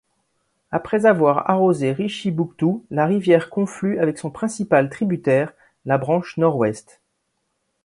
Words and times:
Après 0.71 1.05
avoir 1.05 1.47
arrosé 1.47 1.91
Richibouctou, 1.91 2.83
la 2.89 3.05
rivière 3.05 3.51
conflue 3.51 3.99
avec 3.99 4.17
son 4.17 4.31
principal 4.31 4.89
tributaire, 4.89 5.53
la 5.85 5.99
Branche 5.99 6.37
Nord-Ouest. 6.37 6.99